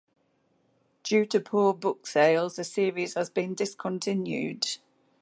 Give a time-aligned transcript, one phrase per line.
[1.03, 4.65] Due to poor book sales, the series has been discontinued.